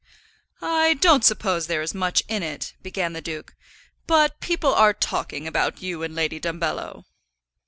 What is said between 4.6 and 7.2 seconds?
are talking about you and Lady Dumbello."